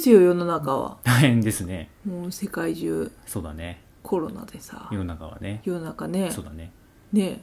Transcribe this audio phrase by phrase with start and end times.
[0.00, 0.96] ですよ世の中は。
[1.04, 1.90] 大変ですね。
[2.06, 3.12] もう世界中。
[3.26, 3.82] そうだね。
[4.02, 4.88] コロナでさ。
[4.90, 5.60] 世の中はね。
[5.64, 6.30] 世の中ね。
[6.30, 6.72] そうだね。
[7.12, 7.42] ね、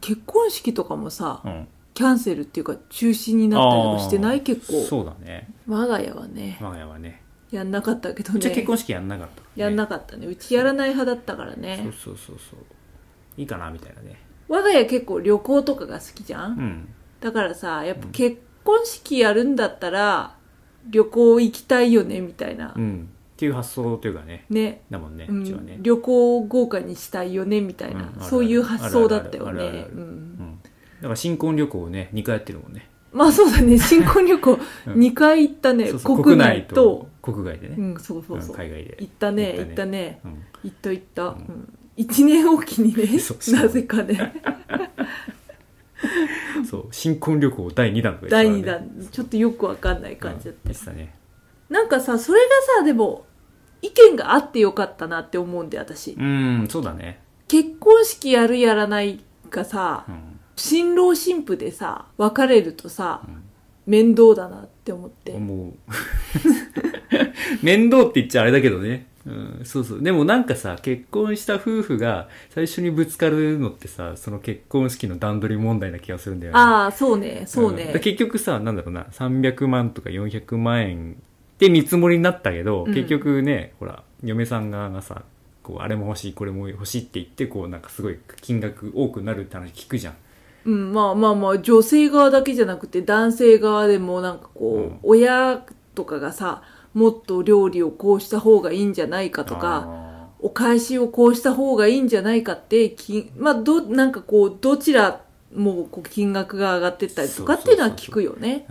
[0.00, 1.68] 結婚式とかもさ、うん。
[1.94, 4.42] キャンセルっていうか中止になったりとかしてない？
[4.42, 4.82] 結構。
[4.84, 5.48] そうだね。
[5.66, 6.58] 我が家はね。
[6.60, 7.22] 我が家はね。
[7.50, 10.26] やんなかったけどうちはね結婚式やんなかった、ね、やんなかったね。
[10.26, 12.58] うちやらない派だったからそうねそうそうそう。
[13.36, 14.16] いいかなみたいなね。
[14.48, 16.88] 我が家結構旅行とかが好きじゃん、うん。
[17.20, 20.36] だからさやっぱ結婚式やるんだったら
[20.88, 23.08] 旅行行きたいよねみたいな、うん。
[23.34, 24.44] っていう発想というかね。
[24.50, 24.82] ね。
[24.90, 25.76] だもんねううちはね。
[25.76, 28.22] ん、旅行を豪華にしたいよねみたいな、うん。
[28.22, 29.86] そういう発想だったよね。
[31.00, 32.86] だから新婚旅行をね2回やってるもんね。
[33.12, 34.52] まあそうだね新婚旅行
[34.86, 34.94] うん。
[34.94, 38.96] 2回行ったね、そうそう国内と国外でね、うんそうそうそう、うん海外で。
[39.00, 40.20] 行ったね行ったたね。
[40.62, 41.26] 行った行った、ん。
[41.26, 41.74] うん。
[41.96, 43.18] 一年おきにね
[43.52, 44.34] なぜかね
[46.90, 48.92] 新婚旅行第2弾とか第2言ってたからね。
[48.98, 49.08] 弾。
[49.10, 51.14] ちょっとよくわかんない感じだっうんた、言ってたね。
[51.68, 52.46] なんかさそれが
[52.78, 53.26] さでも
[53.82, 56.12] 意見があってよかったなって思うんで私。
[56.12, 57.20] うんそうだね。
[57.48, 60.40] 結婚式やるやらないがさうん。
[60.56, 63.42] 新郎新婦でさ別れるとさ、ん。
[63.86, 65.32] 面倒だなって思って。
[65.32, 65.72] 思う。
[67.62, 70.02] 面倒って言っちゃあれだけどねうん、そうそう。
[70.02, 76.58] でもなんかさ結婚した夫婦が最初にぶつかるのってさその結婚式の段取り問題な気がするんだよね。
[76.58, 82.94] ああそうねそうね、んで結局さなんだろうな300万とか400万円って見積もりになったけど、うん。
[82.94, 85.22] 結局ねほら嫁さん側がさ
[85.62, 90.14] こうあれも欲しいこれも欲しいって言ってこうなんかすごい金額多くなるって話聞くじゃん。
[90.64, 94.98] うん、まあまあまあ女性側だけじゃなくて男性側でもなんかこう、うん。
[95.02, 95.62] 親
[95.94, 96.62] とかがさ
[96.94, 105.20] もっと料理をこうした方がいいんじゃないかとかあお返しをこうした方がいいんじゃないかってきまあどなんかこうどちら
[105.54, 108.66] もこう金額が上がってったりとかっていうのは聞くよね。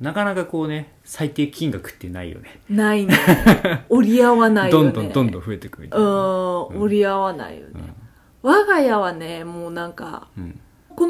[0.00, 2.60] なかなかこうね最低金額ってないよね。
[2.68, 3.14] ないね。
[3.88, 4.84] 折り合わないよね。
[4.84, 7.94] どんどんどんどん増えてくるみたういな、ん折り合わないよね、
[8.42, 10.52] 我が家はねもうなんかうん。
[10.52, 10.58] こ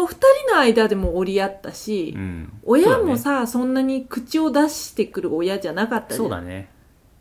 [0.00, 0.16] の二
[0.46, 2.52] 人の間でも折り合ったし、うん。
[2.64, 6.70] 親もさそ,、んなに口を出してくる親じゃなかったそうだね。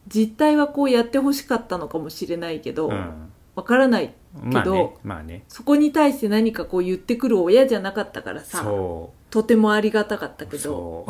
[0.07, 2.95] 実態はこうやってほしかったのかもしれないけどわ、
[3.55, 3.63] うん。
[3.63, 4.55] からないまあね。
[4.61, 5.43] けどまあね。
[5.47, 11.05] そこに対して何かこう言ってくる親じゃなかったからさそとてもありがたかったうけど。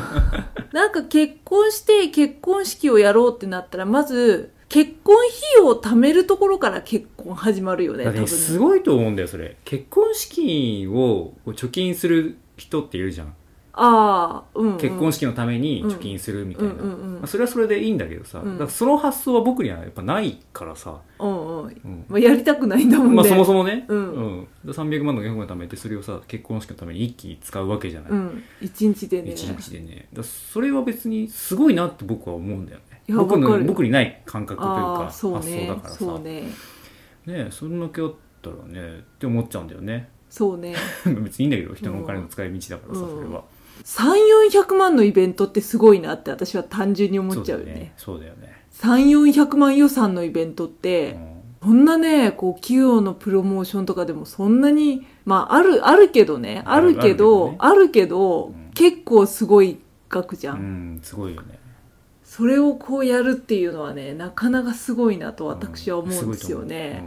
[0.72, 9.56] なんか結婚して結婚式をやろうってなったらまず結婚費用を貯めるところから結婚始まるよねだって多分すごいと思うんだよそれ。
[9.64, 13.34] 結婚式をこう貯金する人っているじゃん、
[13.72, 16.90] ああうん、うん、結婚式のために貯金するみたいな、うんうんうん。
[16.90, 18.68] うんまあ、それはそれでいいんだけどさ、うん。
[18.68, 21.66] その発想は僕にはやっぱないからさ、うんうん。
[21.66, 22.04] うん。
[22.08, 24.12] まあ、やりたくないんだもんね、まあそもそもね、うん。
[24.12, 28.42] うん、で300万の400万貯めてそれをさ結婚式のために一気に使うわけじゃない、うん。
[28.60, 29.30] 一日でね。
[29.30, 30.08] 一日でね。
[30.22, 35.66] それは別にすごいなって僕は思うんだよ僕の僕にない感覚というあかそうね。
[35.66, 35.98] 想だからさ。
[35.98, 36.42] そうね。
[37.26, 40.08] ねそんだけあったらねって思っちゃうんだよね。
[40.28, 40.74] そうね。
[41.22, 43.08] 別にいいんだけど人のお金の使い道だからさ、うん。
[43.16, 43.44] それは。
[43.84, 47.92] 3400万のイベントってすごいなって私は単純に思っちゃうよね。
[47.96, 48.64] そうだよね。
[48.74, 56.62] 3400万予算のイベントって、そうだよねそんなねこう企業のプロモーションとかでもそんなにまああるあるけどね。
[56.66, 58.70] あるけどああるけど、うん。
[58.74, 60.66] 結構すごい額じゃ、うんん、う
[60.98, 61.58] ん、すごいよね
[62.28, 67.02] それをこうやるっていうのはねなかなかすごいなと私は思うんですよね、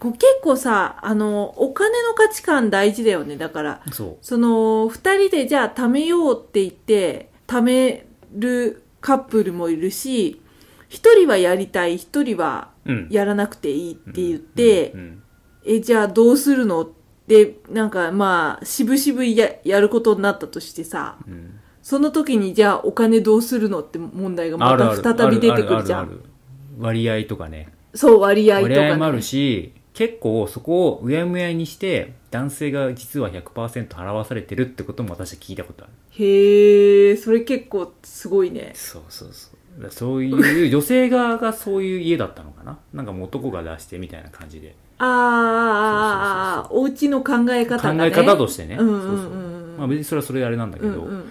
[0.00, 3.82] こう結構さあのお金の価値観大事だよねだから。
[3.92, 10.40] その2人でじゃあ貯めようって言って貯めるカップルもいるし
[10.90, 13.08] 1人はやりたい1人はうん。
[13.10, 14.94] やらなくていいって言って、
[15.64, 16.82] えじゃあどうするの？
[16.82, 16.88] っ
[17.26, 21.60] てなんかまあ渋々ややることになったとしてさうん。
[21.82, 26.20] その時にじゃあお金どうするのって問題がまた再び出てくるじゃん。
[26.78, 27.68] 割合とかね。
[27.94, 35.92] そう割合とか、ね、割合もあるし結構そこをうやむやにして男性が実は100%払わされてるってことも私は聞いたことある。
[36.10, 38.72] へえそれ結構すごいね。
[38.74, 39.55] そうそうそう
[39.90, 42.78] そういう女性側がそういう家だったのかな？
[42.94, 44.74] なんかもう男が出してみたいな感じで。
[44.98, 48.06] あーあお家の考え方ね。
[48.06, 49.30] え方としてね、うんうんうんそうそう。
[49.78, 51.24] まあ別にそれはそれであれなんだけど、うんうんうん。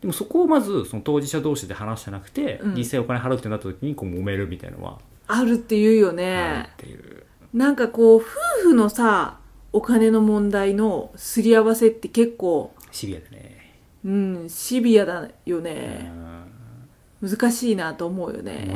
[0.00, 2.74] でもそこをまずその当事者同士で話してなくて、うん。
[2.74, 4.98] 実際お金払うってなった時にこう揉めるみたいなのは。
[5.26, 6.68] あるって言うよね。
[6.74, 8.22] っていう、なんかこう夫
[8.62, 9.38] 婦のさ
[9.72, 13.74] お金の問題のすり合わせって結構シビアでね、
[14.04, 16.47] うんシビアだようね、ん
[17.20, 18.68] 難しいなと思うよね、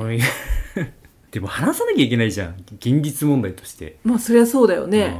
[1.31, 2.57] でも話さなきゃいけないじゃん。
[2.77, 3.99] 現実問題として。
[4.05, 5.17] まあそりゃそうだよね。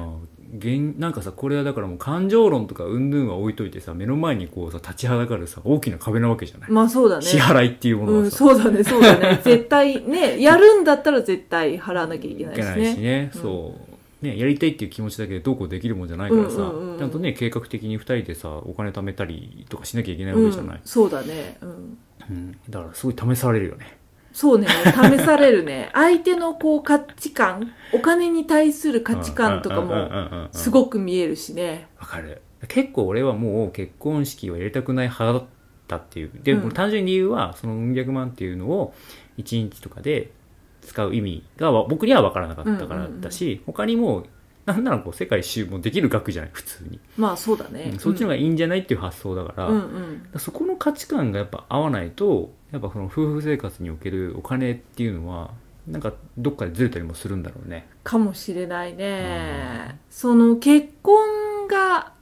[0.55, 7.23] 現なんかさこれはだからもう感情論とか云々は置いといてさ目の前にこうさ立ちはだかるさ大きな壁なわけじゃない、まあそうだね。
[7.23, 9.41] 支払いっていうものうん、そうだねそうだね。
[9.45, 13.03] 絶対ねやるんだったら絶対払わなきゃいけないいけしないしね。
[13.03, 13.75] ね、そ
[14.23, 14.25] う。
[14.25, 16.99] ねやりたいっていう気持ちだけでどうこうできるもんじゃないからさ、うんうんうん。
[16.99, 21.57] ちゃんとね計画的に2人でさお金貯めたりとかしなきゃいけないわうんけじゃない、そうだね。
[21.63, 21.99] うん
[22.31, 22.53] うん。
[22.69, 23.99] だからすごい試されるよね。
[24.33, 24.67] そうね。
[24.69, 25.91] 試されるね。
[25.95, 31.89] 相手のこう価値観お金に対する価値観とかもすいごく見えるしね。
[32.01, 32.41] わかる。
[32.69, 35.49] 結構俺はもう結婚式はやりたくない派だっ
[35.89, 36.31] たっていう。
[36.43, 36.71] で、うん。
[36.71, 38.95] 単純に理由はそのうん百万っていうのを
[39.39, 40.31] 1日とかで
[40.83, 44.27] 使う意味がわ僕には分からなかったからだし、他にも
[44.67, 50.39] なんならこう世界一周もできる額じゃない普通に、まあそうだねうんそっちの方がいいんじゃないっていう発想だから、うんうん。
[50.39, 55.53] そこの価値観がやっぱ合わないとやっぱその夫婦生活におけるお金っていうのは
[55.87, 57.87] なんかどっかでずれたりもするんだろうね。
[58.03, 60.01] かもしれないね。
[60.11, 62.13] その結婚が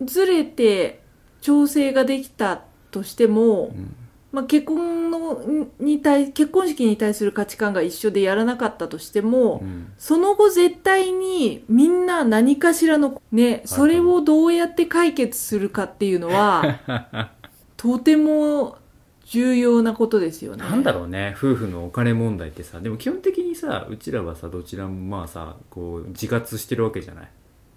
[0.00, 1.00] ずれて
[1.40, 2.62] 調整ができた
[2.92, 3.96] としても、ん。
[4.30, 9.92] まあ、結婚のに対結婚式に対する価値観が一緒でやらなかったとしても、うん。
[9.98, 16.78] その後絶対にみんな何かしらのねそれをどうやって解決するかっていうのは
[17.84, 18.78] とても
[19.26, 20.64] 重要なことですよね。
[20.64, 21.34] なんだろうね。
[21.36, 22.80] 夫婦のお金問題ってさ。
[22.80, 27.28] でも基本的にさうちらはさどちらもまあさこう自活してるわけじじゃない。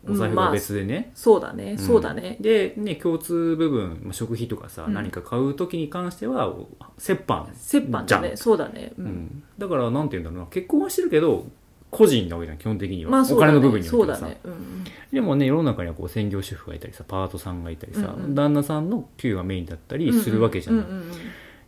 [0.07, 1.77] お財布が別でね、そうだね、ん。
[1.77, 2.38] そうだね。
[2.39, 4.94] でね共通部分まあ食費とかさ、うん。
[4.94, 6.69] 何か買う時に関してはお
[7.06, 8.21] 折半折半じゃん。
[8.21, 8.94] だね、そうだね。
[8.98, 10.45] ううんん、だからなんて言うんだろうな。
[10.50, 11.48] 結婚はしてるけど
[11.89, 13.34] 個人なわけじゃん基本的には、まあね。
[13.34, 14.39] お金の部分においてはさ、そうだね。
[14.44, 18.24] うんでもね世の中にはこう専業主婦がいたりさパートさんがいたりさ、うん。
[18.25, 21.12] うん旦那さんの給与がメインだったりするわけじゃない、うんうんうん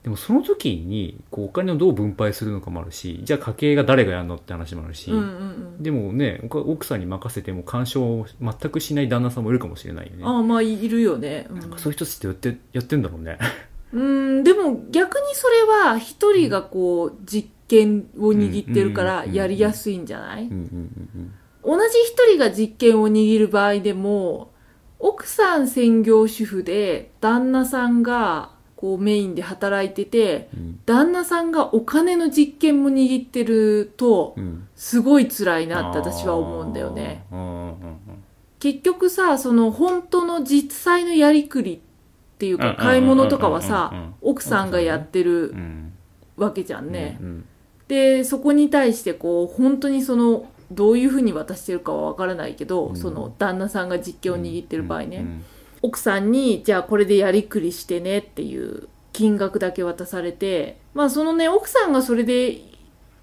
[0.04, 5.28] でもその時にこうお金をどう分配するのかもあるしじゃあ家計が誰がやるのって話もあるし、うんうんう
[5.80, 5.84] ん。
[5.84, 10.24] でもねお奥さんに任せても干渉を全くしない旦那さんもいるかもしれないよね。
[10.24, 11.48] ああまあいるよね。
[11.50, 11.60] うん。
[11.60, 13.38] なんかそういう人たちってやってやってんだろうね。
[13.92, 20.50] うん、でも逆にそれは一人がこう実権を握ってるからうんやりやすいんじゃない？
[21.64, 24.52] 同じ一人が実権を握る場合でも
[24.98, 30.80] 奥さん専業主婦で旦那さんがこうメインで働いててうん。
[30.86, 34.44] 旦那さんがお金の実権も握ってるとうん。
[34.44, 37.26] うんすごい辛いなって私は思うんだよね。
[38.60, 41.80] 結局さその本当の実際のやりくりっ
[42.38, 45.94] ていうか買い物とかはうんさうん奥さんがやってるうん。
[46.38, 47.18] わけじゃんね。
[47.22, 47.46] うん
[47.90, 52.96] でそこに対してこう本当にそのどういうふうに渡してるかはわからないけど、うん。
[52.96, 55.44] その旦那さんが実権を握ってる場合ね、うん
[55.82, 62.68] 奥さんにじゃあこれでやりくりしてねっていう金額だけ渡されてまあそのね奥さんがそれでい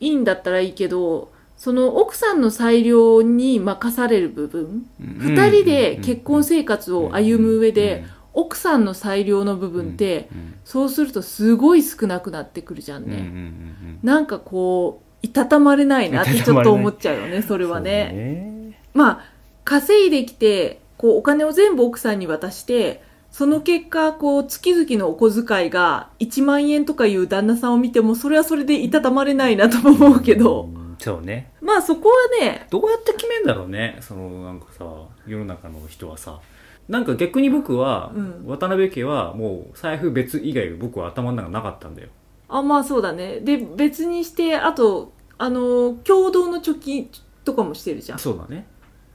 [0.00, 5.18] いんだったらいいけどその奥さんの裁量に任される部分うん。
[5.20, 8.06] 二人で結婚生活を歩む上で
[8.37, 13.31] 奥さんの裁量の部分ってうんそうするとすごい少なくなってくるじゃんうんうんうんうね。
[13.31, 13.99] ん。
[14.03, 18.12] なんかこういたたまれないなってちょっと思っちゃうよねそれそはね。
[18.12, 18.81] ね。
[18.94, 19.25] まあ
[19.64, 30.64] 稼いできてこうお金を全部奥さんに渡してその結果こう月々のお小遣いが1万円とかいう旦那さんを見てもそれはそれでいたたまれないなとも思うけど。
[30.75, 31.50] うんそうね。
[31.61, 33.99] まあそこはねどうやって決めんだろうね。
[34.00, 34.85] そのなんかさ
[35.26, 36.40] 世の中の人はさ
[36.88, 38.45] なんか逆に僕は、うん。
[38.47, 42.09] 渡辺家はもう財布別以外僕は頭の中なかったんだよ。
[42.49, 43.40] あまあそうだね。
[43.40, 47.11] で別にしてあとあの共同の貯金
[47.45, 48.19] とかもしてるじゃん。
[48.19, 48.66] そうだね。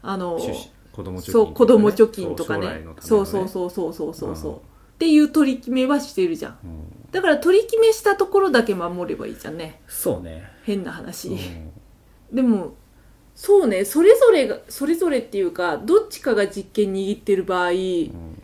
[0.02, 2.66] あの出資子供貯金とかね、そう子供貯金とかね。
[2.66, 2.98] そう将来のためのね。
[3.02, 4.36] そうそうそうそうそうそう。
[4.36, 6.60] そううんっていう取り決めはしてるじゃん。
[6.64, 7.12] うん。
[7.12, 9.82] だから取り決めしたところだけ守ればいいじゃんね。
[9.88, 11.72] そうね、変な話、うん。
[12.32, 12.76] でも
[13.36, 18.42] そうねそれぞれがそれぞれっていうかどっちかが実権握ってる場合うん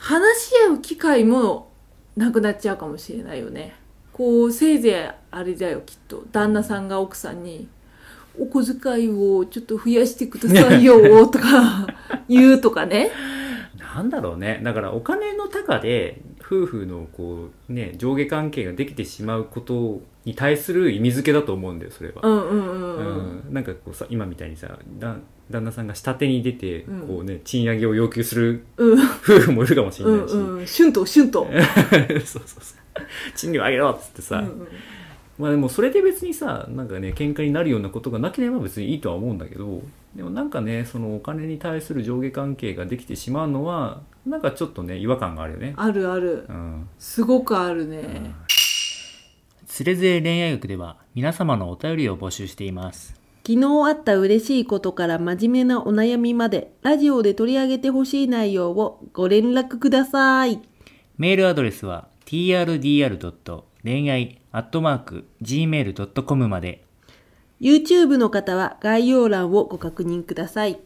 [0.00, 1.70] 話し合う機会も
[2.16, 3.74] なくなっちゃうかもしれないよね。
[4.12, 6.24] こうせいぜいあれだよきっと。
[6.32, 7.68] 旦那さんが奥さんに
[8.38, 11.86] 「お小遣いをちょっと増やしてくださいよ」とか
[12.28, 13.10] 言うとかね。
[13.94, 14.60] なんだろうね。
[14.64, 22.16] だからお金の高で夫婦のこうね上下関係ができてしまうことに対する意味付けだと思うんだよそれは。
[22.22, 23.46] う、んうんうんうん。
[23.46, 23.54] うん。
[23.54, 25.16] なんかこうさ今みたいにさだ
[25.48, 27.00] 旦那さんが下手に出て、うん。
[27.06, 29.00] こうね賃上げを要求するうん。
[29.00, 30.28] 夫婦もいるかもしれうなんい
[30.66, 31.46] し、うん春闘春闘。
[32.26, 33.36] そうそうそう。
[33.36, 34.68] 賃料上げろっつってさ、うんうん。
[35.38, 39.82] まあでもそれで別にさなんかね喧嘩になるようなことがなければ別にいいとは思うんだけど
[40.14, 48.34] でもなんかねそのお金に対する上下関係ができてしまうのはなんかちょっとね違和感があるよねあるあるうんすごくあるね、うん
[49.70, 53.14] つれづれ恋愛学では皆様のお便りを募集しています。
[53.46, 60.60] 昨日あった嬉しいことから真面目なお悩みまで、ラジオで取り上げてほしい内容をご連絡ください。
[61.16, 63.62] メールアドレスは trdr.
[63.82, 66.84] 恋愛 .gmail.com まで
[67.60, 70.80] YouTube の方は概要欄をご確認ください。